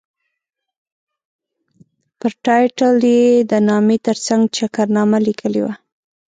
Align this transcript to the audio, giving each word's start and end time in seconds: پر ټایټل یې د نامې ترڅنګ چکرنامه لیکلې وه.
پر 2.19 2.31
ټایټل 2.45 2.95
یې 3.15 3.25
د 3.51 3.53
نامې 3.69 3.97
ترڅنګ 4.05 4.41
چکرنامه 4.57 5.17
لیکلې 5.27 5.61
وه. 5.65 5.73